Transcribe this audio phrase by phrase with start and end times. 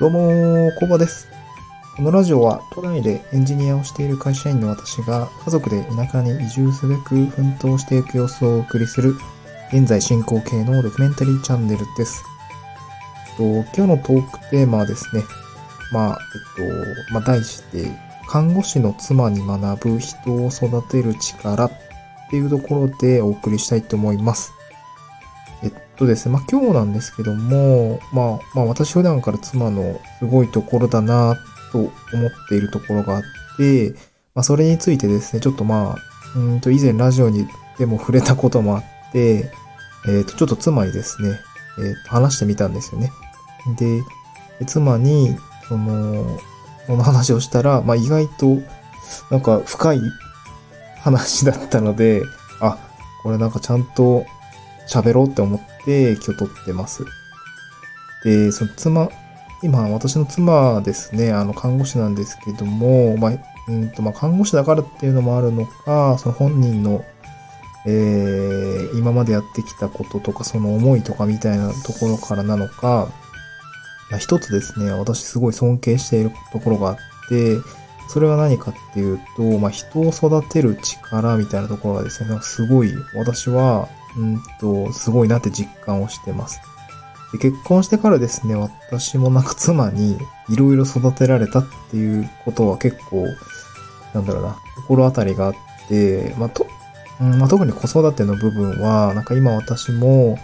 [0.00, 1.28] どうもー、コバです。
[1.96, 9.16] このラジオは都内でエンジニアをしている会社員の私が家族で田舎に移住すべく奮闘していく様子をお送りする
[9.72, 12.22] 現在進行形のドキュメンタリーチャンネルです。
[13.36, 15.24] と今日のトークテーマはですね、
[15.90, 16.18] まあ、
[16.60, 17.90] えっと、まあ、題して、
[18.28, 21.72] 看護師の妻に学ぶ人を育てる力っ
[22.30, 24.52] ていうところでお送りしたいと思います。
[25.98, 31.36] とですね、まあ今日なんですけども、まあ、まあ私普段から妻のすごいところだな
[31.72, 31.92] と思っ
[32.48, 33.22] ているところがあっ
[33.56, 33.94] て、
[34.34, 37.46] まあそれについてですね、ちょっとまあ、うんと以前ラジオに
[37.78, 39.50] でも触れたこともあって、
[40.06, 41.40] えっと、ちょっと妻にですね、
[41.78, 43.10] えっと、話してみたんですよね。
[43.76, 44.02] で、
[44.66, 45.36] 妻に、
[45.68, 46.38] その、
[46.86, 48.58] この話をしたら、まあ意外と、
[49.30, 50.00] なんか深い
[51.00, 52.22] 話だったので、
[52.60, 52.78] あ、
[53.22, 54.24] これなんかちゃんと
[54.88, 57.04] 喋ろうって思って今日撮ってます。
[58.24, 59.08] で、その妻、
[59.62, 63.32] 今私の妻ですね、あの看護師なんですけども、まあ、
[63.68, 67.04] うんと、まあ看護師だからっていうのもあるのか、その本人の、
[67.86, 73.08] えー、今までやってきたこととか、その思いとかみたいなところからなのか、
[74.10, 76.96] まあ一つですね、私すごい尊敬しているところがあっ
[77.28, 77.58] て、
[78.08, 83.86] それは何かっていうと、まあ、人を育てる力みたいなところがですね、すごい、私は、
[84.18, 86.60] うんと、すごいなって実感をしてます。
[87.32, 93.26] で結婚してからですね、私もなんか妻にいろいろ育てられたっていうことは結構、
[94.14, 95.54] なんだろうな、心当たりがあっ
[95.88, 96.66] て、まあ、と、
[97.20, 100.38] うんまあ、特に子育ての部分は、なんか今私も、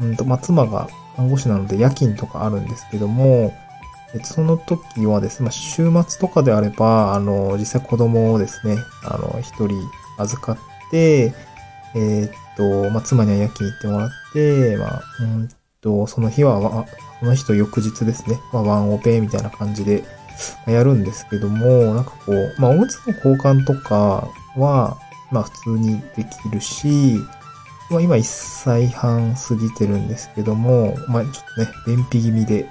[0.00, 3.54] うんと、まあ、妻が看護師なので夜勤とかあるんですけども、
[4.22, 9.80] その時はですね、まあ、週末とかであれば、あの、実際子供をですね、あの、一人
[10.18, 11.34] 預かって、
[11.98, 15.48] えーっと、まあ、妻には夜勤行ってもらって、まあ、うん
[15.80, 16.86] と、その日はわ、
[17.20, 20.04] その日と翌日ですね、まあ、ワンオペみたいな感じで
[20.66, 24.98] やるんですけども、なんかこう、まあ、おむつの交換とかは、
[25.30, 27.18] まあ、普通にできるし、
[27.90, 32.68] まあ、今1歳半過ぎてるんですけども、まあ、ちょっとね、便秘気味で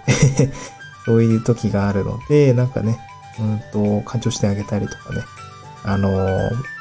[1.06, 3.00] そういう時があるので、なんかね、
[3.40, 5.22] うんと、干潮してあげたりとかね、
[5.84, 6.77] あのー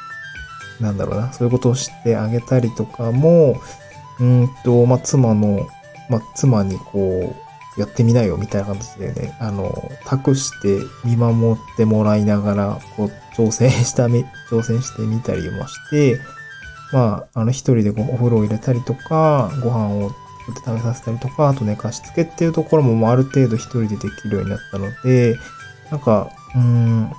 [0.79, 3.55] なんだろうな、そういうことをしてあげたりとかも、
[4.19, 5.67] うんと、まあ、妻の、
[6.09, 7.35] まあ、妻にこ
[7.77, 16.19] う、やってみなよみたいな形でね、あの、託して見守ってもらいながら、こう、挑戦したみ、 挑戦してみたりもして、
[16.91, 20.11] まあ、あの、一人でこうお風呂を入れたりとか、ご飯を
[20.47, 25.35] 作って食べさせたりとか、あと寝かしつけっていうところも、もうある程度一人でできるようになったので、
[25.91, 27.11] なんか、うん、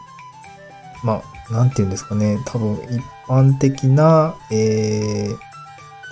[1.03, 5.39] まあ、なんて言うんですかね、多分一般的な、えー、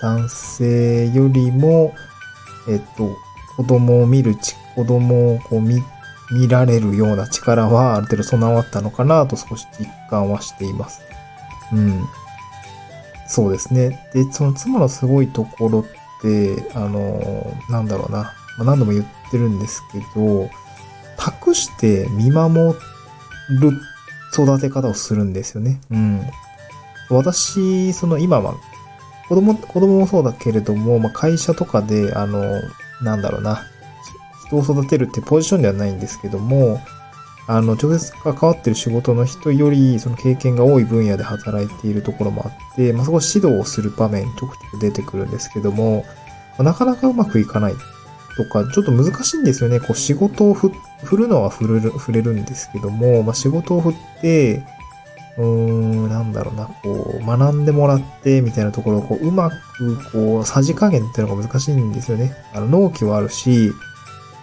[0.01, 1.93] 男性よりも、
[2.69, 3.15] えっと、
[3.55, 5.83] 子供を見るち、子供をこう見、
[6.31, 11.01] 見られるような力はある程度備わったのかなと少し実感はしています。
[11.73, 12.05] うん。
[13.27, 14.07] そうですね。
[14.13, 15.85] で、その妻のすごいところっ
[16.21, 18.33] て、あの、なんだろうな。
[18.57, 20.49] まあ、何度も言ってるんですけど、
[21.17, 22.75] 託して見守
[23.49, 23.71] る
[24.33, 25.79] 育て方をするんですよね。
[25.89, 26.21] うん。
[27.09, 28.55] 私、その今は、
[29.29, 32.43] 子供、子供もそうだけれども、まあ、会社とかで、あの、
[33.01, 33.63] なんだろうな、
[34.47, 36.79] 人を育てるってポジションではないんですけども、
[37.47, 46.05] あの、直接関わってる仕事の人より、その経験が多い分野で働いているところもあって、まあ、そこ指導をする場面ちょくちょく出てくるんですけども、
[46.57, 47.73] まあなかなかうまくいかない
[48.37, 49.79] とか、ちょっと難しいんですよね。
[49.79, 50.71] こう仕事を振
[51.11, 54.63] るのは振れる、振れるんですけども、まあ、仕事を振って、
[55.37, 62.33] うーん、なんだろうな、こう、学んでもらって、みたいなところを、こう、うまく、こう、さじ加減っていうのが難しいんですよね。
[62.53, 63.71] あの、納期はあるし、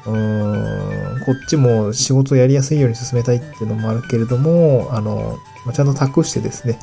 [0.06, 6.78] うーん、こっちも仕事をやりやすいように進めたいっていうのもあるけれども、あの、まちゃんと託してですね、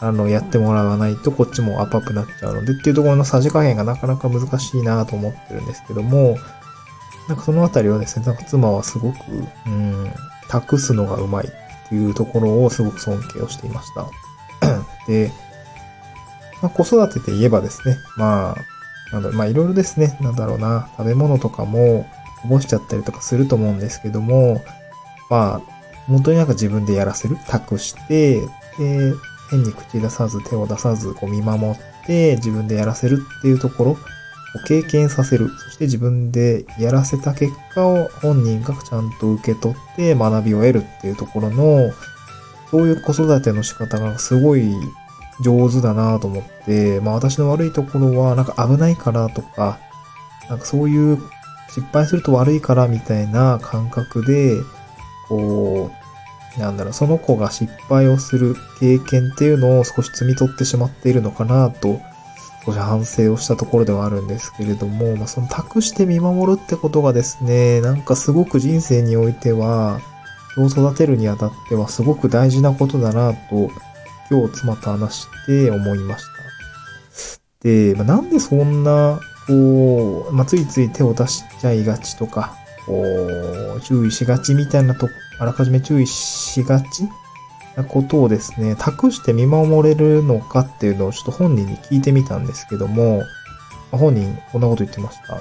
[0.00, 6.38] あの、やってもらわないとこっちもアップアップになっちゃうのでっていうところのさじ加減がなかなか難しいなと思ってるんですけども、
[7.28, 9.16] なんかそのあたりはですね、なんか妻はすごく、
[9.66, 10.10] うん、
[10.48, 14.06] 託すのがうまいっていうところをすごく尊敬をしていました。
[15.06, 15.30] で、
[16.62, 18.56] まあ、子育てで言えばですね、まあ、
[19.12, 22.06] なんだろう、まあいろいろですね、なんだろうな、食べ物とかも
[22.42, 24.64] こぼしちゃったりとかすると思うんですけども、
[25.28, 28.40] まあ、本当になんか自分でやらせる、託して、
[28.78, 29.12] で、
[29.50, 31.76] 変に口出さず、手を出さず、こう見守っ
[32.06, 33.96] て、自分でやらせるっていうところを
[34.66, 35.50] 経験させる。
[35.58, 41.92] そして自分でやらせた結果を本人がちゃんと受け取って学びを得るっていうところの、
[42.70, 44.72] そういう子育ての仕方がすごい
[45.42, 49.78] 上手だなと思って、まあ私の悪いところはなんか危ないからとか、
[50.48, 51.18] なんかそういう
[51.68, 54.56] 失敗すると悪いからみたいな感覚で、
[55.28, 55.99] こう、
[56.60, 62.00] なんだろう、その子が失敗をする経験っていうのを少し摘み取ってしまっているのかなと、
[62.64, 70.00] 少し反省をしたところではあるんですけれども、まあ、その託して見守るってことがですね、なんかすごく人生においては、
[70.52, 73.70] 人を育てるにあたってはすごく大事なことだなと、
[74.30, 76.40] 今日妻と話して思いました。
[77.62, 82.54] で、まあ、なんでそんな、こう、まあ、ついつい手を出しちゃいがちとか、
[82.86, 83.02] こ
[83.76, 85.08] う、注意しがちみたいなと、
[85.40, 87.08] あらかじめ注意しがち
[87.74, 93.22] なことをですね、託して見守れるのかっていうのをちょっと本人に聞いてみたんですけども、
[93.90, 95.40] 本人こんなこと言ってました。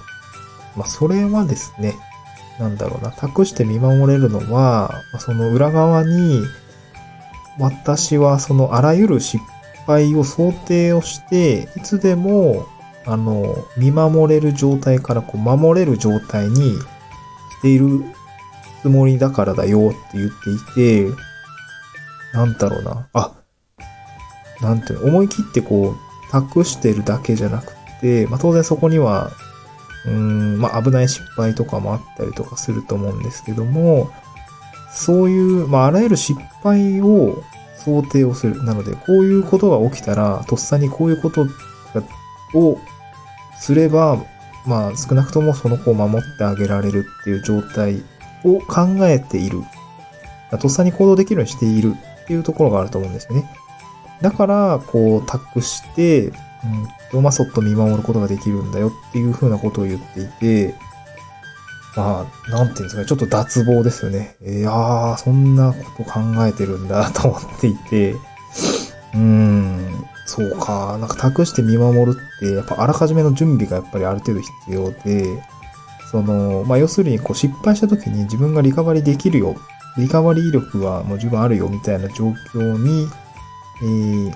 [0.78, 1.96] まあ、それはですね、
[2.60, 6.44] なんだろうな、託して見守れるのは、その裏側に、
[7.60, 9.44] 私はそのあらゆる失
[9.86, 12.68] 敗を想定をして、いつでも、
[13.06, 18.06] あの、見守れる状態からこう守れる状態にしている
[18.82, 21.16] つもりだからだよって言っていて、
[22.34, 23.08] なんだろうな。
[23.14, 23.32] あ、
[24.62, 29.32] なんていうの、思い切ってこう、託してるだけじゃなくて、まあ当然そこには、
[30.06, 34.12] うん、まあ危ない失敗とかもあったりとかすると思うんですけども、
[34.92, 37.44] そういう、まあ、あらゆる失敗を
[37.78, 38.64] 想定をする。
[38.64, 41.48] なので、こういうことが起きたら、とっさにこういうこと
[42.54, 42.80] を
[43.60, 44.18] すれば、
[44.66, 48.04] まあ、少なくともその子を守ってあげられるっていう状態
[48.44, 49.64] を考えている。
[50.60, 51.96] とっさに行動できるようにしている。
[52.24, 53.50] っていうところがあると思うんですよね。
[54.22, 56.34] だから、こう、託して、うん
[57.12, 58.90] と、まあ、そっと見守ることができるんだよ。
[58.90, 60.76] っていうふうなことを言っていて、
[61.96, 64.36] まあ、なんていうんですかね、ちょっと脱帽ですよね。
[64.46, 67.10] いやー、そんなこと考えてるんだ。
[67.12, 75.42] と思っていて、うーん、そうか、なんか託して見守るって、やっぱあらかじめの準備がやっぱりある程度必要で、
[76.12, 79.56] その、まあ要するにこう失敗した時に自分がリカバリーできるよ、
[79.98, 83.08] リカバリー力はもう十分あるよみたいな状況に、
[83.82, 84.36] えー、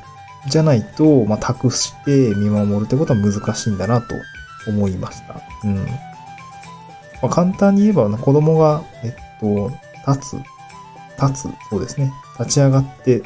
[0.50, 4.16] じゃないと、まあ託して見守るってことは難しいんだなと
[4.68, 5.42] 思いました。
[5.64, 5.76] うん。
[5.76, 9.72] まあ、簡単に言えば、子供が、えっと、
[10.06, 10.44] 立つ、
[11.22, 12.12] 立つ、そうですね。
[12.38, 13.24] 立ち上がって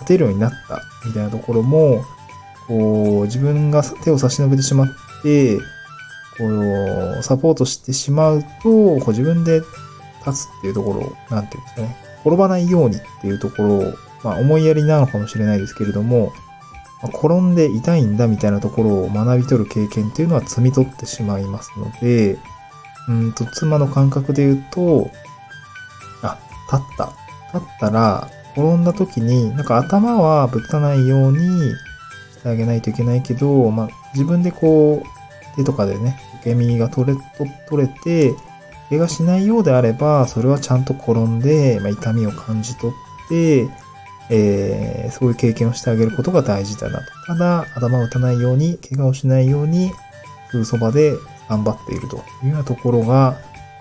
[0.00, 2.04] 立てるようになったみたいなところも、
[2.66, 4.88] こう、自分が手を差し伸べてしまっ
[5.22, 5.58] て、
[6.38, 6.46] こ
[7.18, 9.60] う、サポートしてしまうと、こう自分で
[10.26, 11.96] 立つっていうところを、なんていうんですかね。
[12.24, 16.32] 転ばないようにっていうところを、まあ思いやりなのかもしれないですけれども、
[17.02, 22.38] まあ、転んで痛いんだみたいなところを学び取る経験っていうのは積み取ってしまいますので、
[23.08, 25.10] うんと、妻の感覚で言うと、
[26.22, 26.38] あ、
[26.70, 27.12] 立った。
[27.54, 31.38] 立ったら、転んだ時に、なんか頭はぶたないように
[32.32, 37.18] してあげないといけないけど、まあ、自分でこう、手とかでね、受け身が取れ、
[37.68, 38.34] 取れて、
[38.90, 43.68] 怪我しないようであれば、それはちゃんと転んで、まあ、痛みを感じ取って、
[44.30, 47.04] えー、そういう経験をしてあげることが大事だなと。
[47.26, 49.92] ただ、頭を打たないように、怪我をしないように、
[50.50, 51.14] すぐそばで
[51.48, 53.36] 頑張っているというようなところが、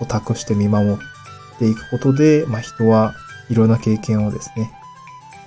[0.07, 0.97] 託して見守っ
[1.57, 3.15] ていくことで、まあ、人は
[3.49, 4.71] いろんな経験をですね、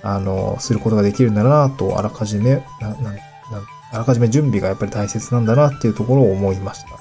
[0.03, 3.21] あの、することができるんだなと、あらかじめ、な、な、な、
[3.91, 7.00] あらかじめ準備がやっぱり大切なんだなっていうところを思いました。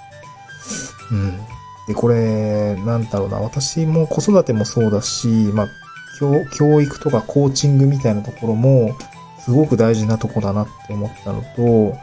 [1.11, 1.39] うん。
[1.87, 5.69] で、これ、なんだろうな、私も子育てもそうだし、まあ、
[6.19, 8.97] 教教育とかコーチングみたいなところも、
[9.39, 11.99] すごく大事なとこだなって思ったのと、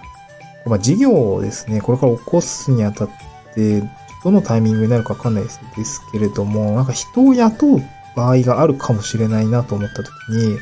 [0.65, 3.09] まあ、事業をですね、これから起こすにあたっ
[3.53, 3.83] て、
[4.23, 7.81] どのタイミングになるかわかんないですけれども、なんか人を雇う
[8.15, 10.57] 場合があるかもしれないなと思ったときに、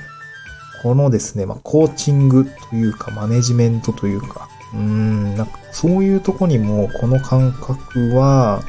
[0.84, 8.62] このですね、まあ、コーチングというか、マネジメントというか、うん、なんかそういうとこにも、この感覚は、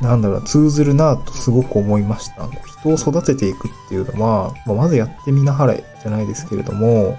[0.00, 2.48] なんだろう、通ずるなとすごく思いました。
[2.80, 7.18] 人を育てていくっていうのは、まあ、まずやってみなはれじゃないですけれども、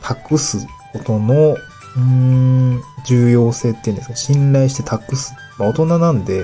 [0.00, 1.56] 託すことの
[1.96, 5.34] うん、重要性っていうんですか、信頼して託す。
[5.58, 6.42] まあ、大人なんで、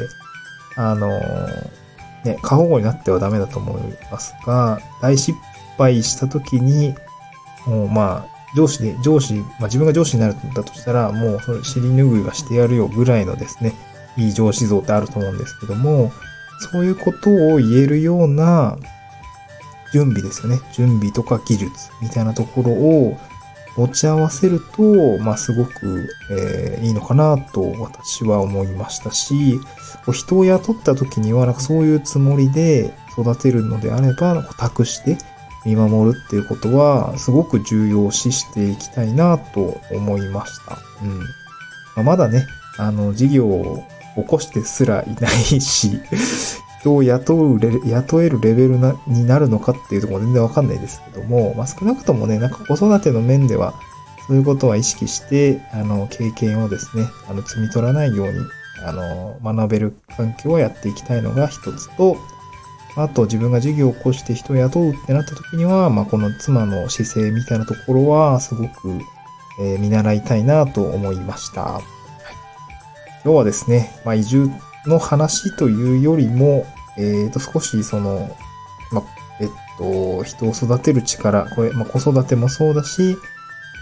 [0.77, 1.21] あの
[2.25, 5.39] ね、過保護になってはダメだと思いますが、大失
[5.77, 6.95] 敗した時に、
[7.67, 13.75] もうまあ、上司で、上司、まあ自分が上司になるんだとしたら、もうそれ尻拭いはしてやるよぐらいのですね、
[14.17, 16.13] いい上司像ってあると思うんですけども、
[16.71, 18.77] そういうことを言えるような
[19.93, 20.61] 準備ですよね。
[20.73, 23.19] 準備とか技術みたいなところを
[23.77, 29.59] 持ち合わせると、まあ、すごく、えー、いいのかなと私は思いましたし、
[30.13, 35.17] 人を雇った時には、なんかそういうつもりで育てるのであれば、託して
[35.65, 40.79] 見守るっていうことは、すごく重要視していきたいなと思いました。
[41.03, 41.19] うん。
[41.19, 41.25] ま
[41.99, 42.47] あ、まだね、
[42.79, 43.85] あの、事業を
[44.17, 46.01] 起こしてすらいないし、
[46.81, 53.75] 人を雇う、雇えるレベルなになるのかっていうところ全然わかんないですけども、まあ、少なくともね、なんか子育ての面では、
[54.27, 58.39] そういうことは意識して、あの、経験をですね、あの、積み取らないように、
[58.85, 62.17] あの、学べる環境をやっていきたいのが一つと、
[62.97, 69.01] あと自分が事業を起こして人を雇うってなった時には、まあ、この妻の姿勢みたいなところは、すごく、
[69.61, 71.63] えー、見習いたいなと思いました。
[71.63, 71.83] はい、
[73.25, 74.51] 今日はですね、まあ、移住
[74.87, 76.67] の話というよりも、
[76.99, 78.37] えっ、ー、と、少しその、
[78.91, 79.05] まあ、
[79.41, 83.17] えっと、人を育てる力、これ、まあ、子育てもそうだし、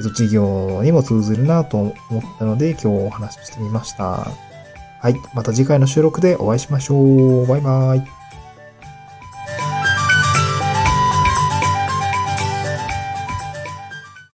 [0.01, 4.29] えっと、事業にも通ずるなと思ったので、今日お話ししてみました。
[5.01, 5.15] はい。
[5.35, 7.47] また次回の収録でお会いしましょう。
[7.47, 8.20] バイバイ。